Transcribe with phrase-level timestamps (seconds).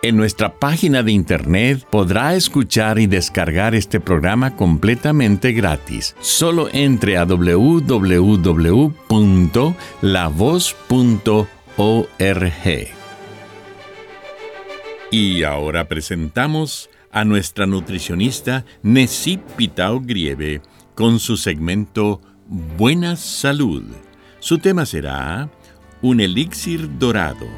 [0.00, 6.14] En nuestra página de internet podrá escuchar y descargar este programa completamente gratis.
[6.20, 8.08] Solo entre a www.lavoz.org.
[15.10, 20.62] Y ahora presentamos a nuestra nutricionista Nessie Pitao Grieve
[20.94, 23.82] con su segmento Buena Salud.
[24.38, 25.50] Su tema será
[26.02, 27.48] Un elixir dorado.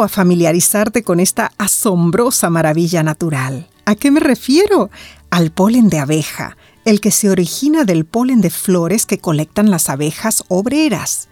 [0.00, 3.68] A familiarizarte con esta asombrosa maravilla natural.
[3.84, 4.90] ¿A qué me refiero?
[5.28, 9.90] Al polen de abeja, el que se origina del polen de flores que colectan las
[9.90, 11.28] abejas obreras.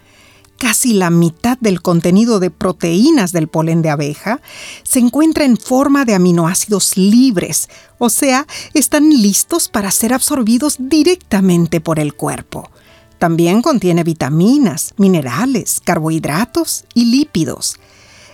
[0.59, 4.43] Casi la mitad del contenido de proteínas del polen de abeja
[4.83, 11.81] se encuentra en forma de aminoácidos libres, o sea, están listos para ser absorbidos directamente
[11.81, 12.71] por el cuerpo.
[13.19, 17.77] También contiene vitaminas, minerales, carbohidratos y lípidos.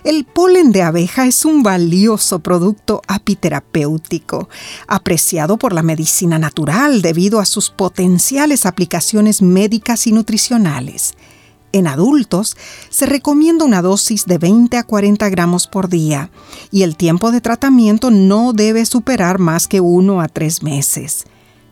[0.03, 4.47] El polen de abeja es un valioso producto apiterapéutico,
[4.87, 11.15] apreciado por la medicina natural debido a sus potenciales aplicaciones médicas y nutricionales.
[11.73, 12.55] En adultos
[12.89, 16.29] se recomienda una dosis de 20 a 40 gramos por día
[16.71, 21.25] y el tiempo de tratamiento no debe superar más que 1 a 3 meses.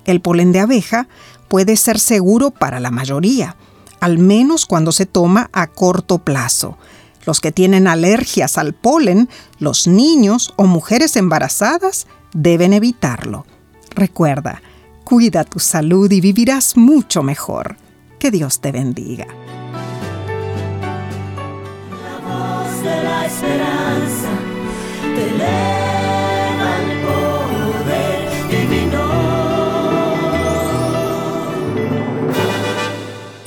[0.03, 1.07] El polen de abeja
[1.47, 3.55] puede ser seguro para la mayoría,
[3.99, 6.77] al menos cuando se toma a corto plazo
[7.25, 13.45] los que tienen alergias al polen, los niños o mujeres embarazadas deben evitarlo.
[13.95, 14.61] Recuerda,
[15.03, 17.77] cuida tu salud y vivirás mucho mejor.
[18.19, 19.27] Que Dios te bendiga.
[22.03, 24.29] La voz de la esperanza
[25.15, 25.75] te.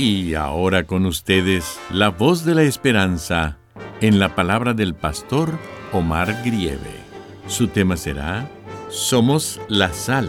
[0.00, 3.58] Y ahora con ustedes, la voz de la esperanza
[4.00, 5.58] en la palabra del pastor
[5.92, 7.02] Omar Grieve.
[7.48, 8.48] Su tema será
[8.90, 10.28] Somos la sal.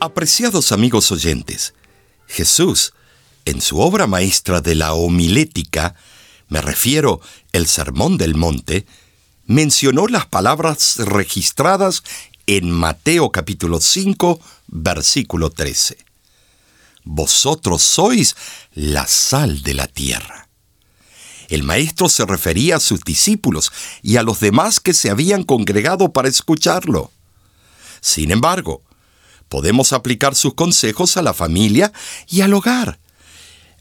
[0.00, 1.74] Apreciados amigos oyentes,
[2.26, 2.94] Jesús,
[3.44, 5.94] en su obra maestra de la homilética,
[6.48, 7.20] me refiero
[7.52, 8.86] el Sermón del Monte,
[9.46, 12.02] mencionó las palabras registradas
[12.46, 16.11] en Mateo capítulo 5, versículo 13
[17.04, 18.36] vosotros sois
[18.74, 20.48] la sal de la tierra.
[21.48, 26.12] El maestro se refería a sus discípulos y a los demás que se habían congregado
[26.12, 27.10] para escucharlo.
[28.00, 28.82] Sin embargo,
[29.48, 31.92] podemos aplicar sus consejos a la familia
[32.26, 32.98] y al hogar,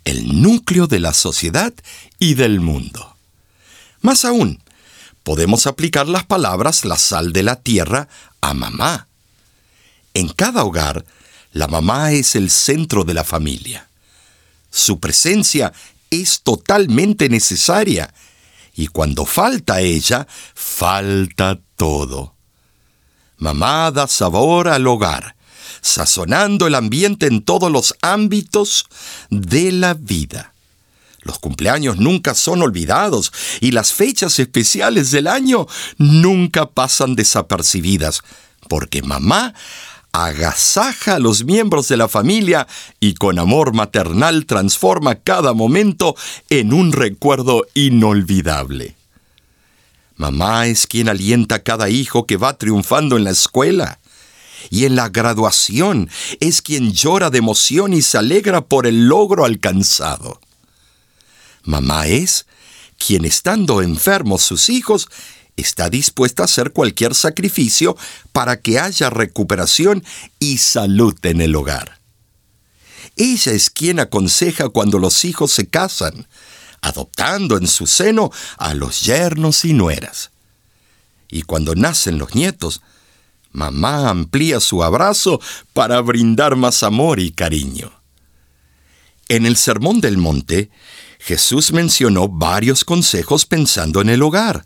[0.03, 1.73] el núcleo de la sociedad
[2.19, 3.15] y del mundo.
[4.01, 4.61] Más aún,
[5.23, 8.09] podemos aplicar las palabras la sal de la tierra
[8.41, 9.07] a mamá.
[10.13, 11.05] En cada hogar,
[11.51, 13.89] la mamá es el centro de la familia.
[14.69, 15.73] Su presencia
[16.09, 18.13] es totalmente necesaria
[18.73, 22.35] y cuando falta ella, falta todo.
[23.37, 25.35] Mamá da sabor al hogar,
[25.81, 28.85] sazonando el ambiente en todos los ámbitos
[29.29, 30.53] de la vida.
[31.21, 38.21] Los cumpleaños nunca son olvidados y las fechas especiales del año nunca pasan desapercibidas,
[38.67, 39.53] porque mamá
[40.11, 42.67] agasaja a los miembros de la familia
[42.99, 46.15] y con amor maternal transforma cada momento
[46.49, 48.95] en un recuerdo inolvidable.
[50.17, 53.99] Mamá es quien alienta a cada hijo que va triunfando en la escuela.
[54.69, 56.09] Y en la graduación
[56.39, 60.39] es quien llora de emoción y se alegra por el logro alcanzado.
[61.63, 62.45] Mamá es
[63.03, 65.09] quien estando enfermos sus hijos
[65.61, 67.95] está dispuesta a hacer cualquier sacrificio
[68.31, 70.03] para que haya recuperación
[70.39, 71.99] y salud en el hogar.
[73.15, 76.27] Ella es quien aconseja cuando los hijos se casan,
[76.81, 80.31] adoptando en su seno a los yernos y nueras.
[81.29, 82.81] Y cuando nacen los nietos,
[83.51, 85.39] mamá amplía su abrazo
[85.73, 87.91] para brindar más amor y cariño.
[89.29, 90.69] En el Sermón del Monte,
[91.19, 94.65] Jesús mencionó varios consejos pensando en el hogar.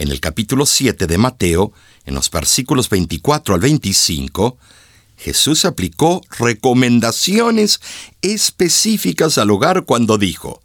[0.00, 1.74] En el capítulo 7 de Mateo,
[2.06, 4.56] en los versículos 24 al 25,
[5.18, 7.82] Jesús aplicó recomendaciones
[8.22, 10.62] específicas al hogar cuando dijo,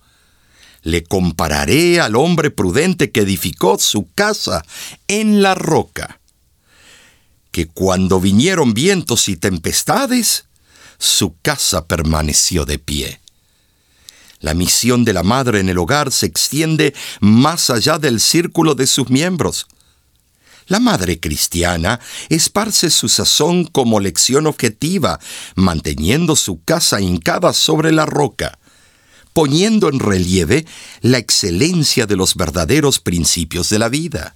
[0.83, 4.63] Le compararé al hombre prudente que edificó su casa
[5.09, 6.21] en la roca,
[7.51, 10.45] que cuando vinieron vientos y tempestades,
[10.97, 13.19] su casa permaneció de pie.
[14.45, 18.85] La misión de la madre en el hogar se extiende más allá del círculo de
[18.85, 19.65] sus miembros.
[20.67, 21.99] La madre cristiana
[22.29, 25.19] esparce su sazón como lección objetiva,
[25.55, 28.59] manteniendo su casa hincada sobre la roca,
[29.33, 30.67] poniendo en relieve
[31.01, 34.35] la excelencia de los verdaderos principios de la vida.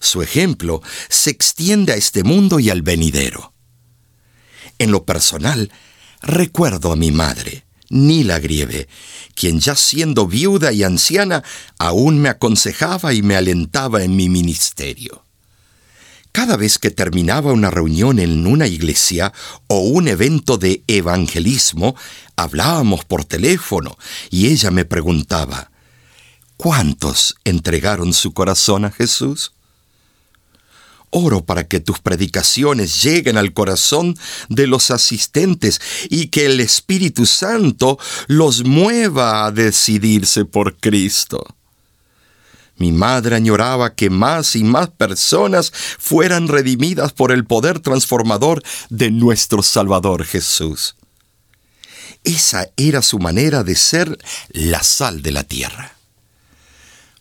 [0.00, 3.54] Su ejemplo se extiende a este mundo y al venidero.
[4.78, 5.72] En lo personal,
[6.20, 8.88] recuerdo a mi madre, Nila Grieve,
[9.34, 11.44] quien ya siendo viuda y anciana
[11.78, 15.24] aún me aconsejaba y me alentaba en mi ministerio.
[16.32, 19.34] Cada vez que terminaba una reunión en una iglesia
[19.66, 21.94] o un evento de evangelismo,
[22.34, 23.98] hablábamos por teléfono
[24.30, 25.70] y ella me preguntaba,
[26.56, 29.52] ¿cuántos entregaron su corazón a Jesús?
[31.14, 34.16] Oro para que tus predicaciones lleguen al corazón
[34.48, 35.78] de los asistentes
[36.08, 37.98] y que el Espíritu Santo
[38.28, 41.44] los mueva a decidirse por Cristo.
[42.76, 49.10] Mi madre añoraba que más y más personas fueran redimidas por el poder transformador de
[49.10, 50.96] nuestro Salvador Jesús.
[52.24, 54.18] Esa era su manera de ser
[54.48, 56.01] la sal de la tierra.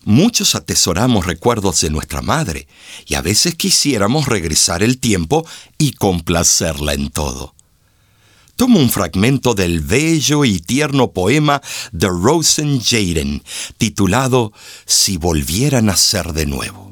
[0.03, 2.68] Muchos atesoramos recuerdos de nuestra madre
[3.06, 5.45] y a veces quisiéramos regresar el tiempo
[5.77, 7.53] y complacerla en todo.
[8.56, 11.62] Tomo un fragmento del bello y tierno poema
[11.92, 13.44] de Rosen Jaden,
[13.77, 14.53] titulado
[14.86, 16.92] Si volviera a nacer de nuevo.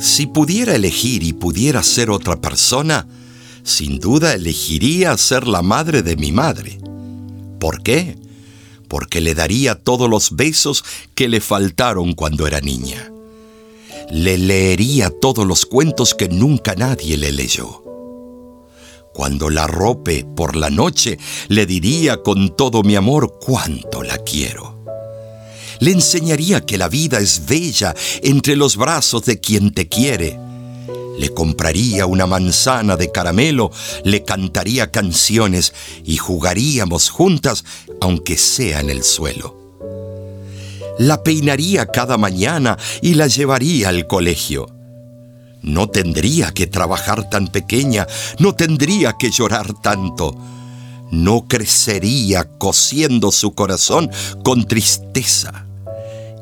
[0.00, 3.06] Si pudiera elegir y pudiera ser otra persona,
[3.62, 6.80] sin duda elegiría ser la madre de mi madre.
[7.60, 8.16] ¿Por qué?
[8.92, 10.84] Porque le daría todos los besos
[11.14, 13.10] que le faltaron cuando era niña.
[14.10, 17.82] Le leería todos los cuentos que nunca nadie le leyó.
[19.14, 21.18] Cuando la rope por la noche,
[21.48, 24.84] le diría con todo mi amor cuánto la quiero.
[25.80, 30.38] Le enseñaría que la vida es bella entre los brazos de quien te quiere
[31.22, 33.70] le compraría una manzana de caramelo,
[34.02, 35.72] le cantaría canciones
[36.04, 37.64] y jugaríamos juntas,
[38.00, 39.56] aunque sea en el suelo.
[40.98, 44.66] La peinaría cada mañana y la llevaría al colegio.
[45.62, 48.08] No tendría que trabajar tan pequeña,
[48.40, 50.36] no tendría que llorar tanto.
[51.12, 54.10] No crecería cosiendo su corazón
[54.42, 55.66] con tristeza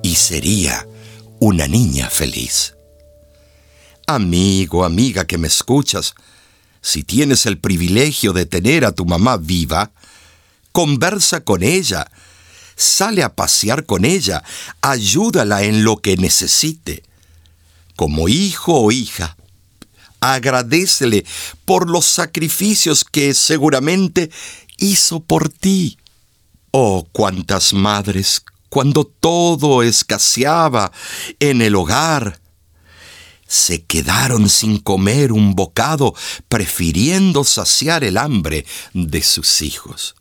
[0.03, 0.87] y sería
[1.39, 2.80] una niña feliz.
[4.13, 6.17] Amigo, amiga que me escuchas,
[6.83, 9.93] si tienes el privilegio de tener a tu mamá viva,
[10.73, 12.11] conversa con ella,
[12.75, 14.43] sale a pasear con ella,
[14.81, 17.05] ayúdala en lo que necesite.
[17.95, 19.37] Como hijo o hija,
[20.19, 21.25] agradecele
[21.65, 24.33] por los sacrificios que seguramente
[24.77, 25.99] hizo por ti.
[26.73, 30.91] Oh, cuántas madres, cuando todo escaseaba
[31.39, 32.40] en el hogar,
[33.51, 36.15] se quedaron sin comer un bocado,
[36.49, 38.65] prefiriendo saciar el hambre
[38.95, 40.15] de sus hijos.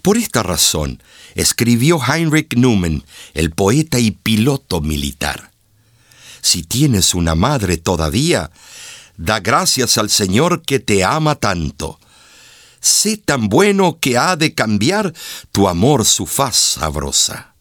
[0.00, 1.02] Por esta razón,
[1.34, 3.04] escribió Heinrich Numen,
[3.34, 5.50] el poeta y piloto militar.
[6.40, 8.50] Si tienes una madre todavía,
[9.18, 12.00] da gracias al Señor que te ama tanto.
[12.80, 15.12] Sé tan bueno que ha de cambiar
[15.52, 17.54] tu amor su faz sabrosa.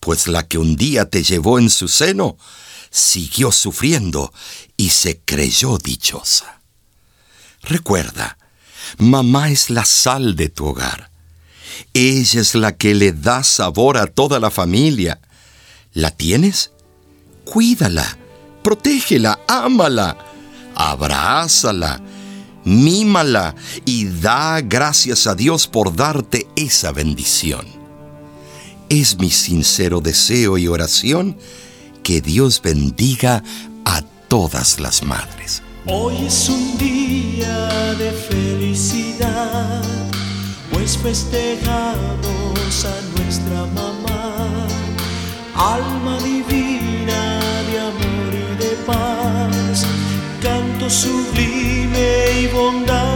[0.00, 2.36] Pues la que un día te llevó en su seno,
[2.92, 4.32] siguió sufriendo
[4.76, 6.60] y se creyó dichosa.
[7.62, 8.38] Recuerda,
[8.98, 11.10] mamá es la sal de tu hogar.
[11.94, 15.20] Ella es la que le da sabor a toda la familia.
[15.94, 16.70] ¿La tienes?
[17.44, 18.18] Cuídala,
[18.62, 20.18] protégela, ámala,
[20.74, 22.00] abrázala,
[22.64, 23.54] mímala
[23.86, 27.66] y da gracias a Dios por darte esa bendición.
[28.90, 31.38] Es mi sincero deseo y oración
[32.02, 33.42] que Dios bendiga
[33.84, 35.62] a todas las madres.
[35.86, 39.82] Hoy es un día de felicidad,
[40.70, 44.66] pues festejamos a nuestra mamá,
[45.54, 47.40] alma divina
[47.70, 49.86] de amor y de paz,
[50.40, 53.11] canto sublime y bondad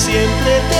[0.00, 0.79] siempre tendré.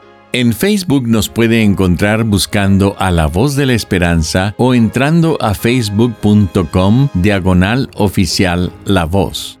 [0.33, 5.53] En Facebook nos puede encontrar buscando a la voz de la esperanza o entrando a
[5.53, 9.60] facebook.com diagonal oficial la voz.